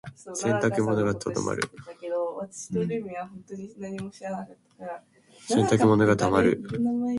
[0.33, 1.29] 洗濯物が溜
[6.31, 6.59] まる。